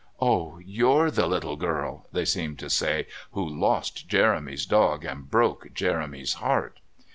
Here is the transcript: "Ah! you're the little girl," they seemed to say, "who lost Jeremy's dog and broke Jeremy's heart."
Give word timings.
"Ah! 0.19 0.57
you're 0.65 1.11
the 1.11 1.27
little 1.27 1.55
girl," 1.55 2.07
they 2.11 2.25
seemed 2.25 2.57
to 2.57 2.71
say, 2.71 3.05
"who 3.33 3.47
lost 3.47 4.07
Jeremy's 4.07 4.65
dog 4.65 5.05
and 5.05 5.29
broke 5.29 5.71
Jeremy's 5.75 6.33
heart." 6.33 6.79